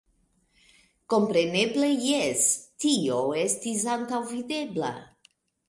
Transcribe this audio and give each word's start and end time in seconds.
Kompreneble 1.13 1.91
jes, 2.07 2.47
tio 2.87 3.21
estis 3.45 3.87
antaŭvidebla. 3.99 4.93